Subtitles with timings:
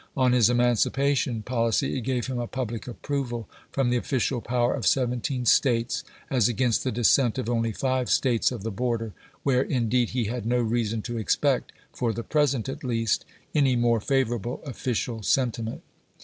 [0.17, 4.73] On his emancipa tion policy it gave him a public approval from the official power
[4.73, 9.61] of seventeen States, as against the dissent of only five States of the border, where
[9.61, 14.01] in deed he had no reason to expect, for the present at least, any more
[14.01, 15.83] favorable official sentiment.